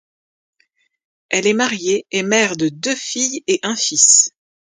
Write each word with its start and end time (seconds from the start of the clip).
Elle 1.29 1.45
est 1.45 1.53
mariée 1.53 2.07
et 2.09 2.23
mère 2.23 2.57
de 2.57 2.69
deux 2.69 2.95
filles 2.95 3.43
et 3.45 3.59
un 3.61 3.75
fils. 3.75 4.31